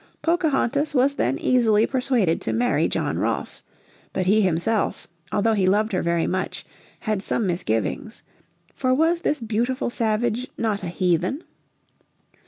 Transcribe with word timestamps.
Pocahontas 0.23 0.95
was 0.95 1.13
then 1.13 1.37
easily 1.37 1.85
persuaded 1.85 2.41
to 2.41 2.53
marry 2.53 2.87
John 2.87 3.19
Rolfe. 3.19 3.61
But 4.13 4.25
he 4.25 4.41
himself, 4.41 5.07
although 5.31 5.53
he 5.53 5.67
loved 5.69 5.91
her 5.91 6.01
very 6.01 6.25
much, 6.25 6.65
had 7.01 7.21
some 7.21 7.45
misgivings. 7.45 8.23
For 8.73 8.95
was 8.95 9.21
this 9.21 9.39
beautiful 9.39 9.91
savage 9.91 10.47
not 10.57 10.81
a 10.81 10.87
heathen? 10.87 11.43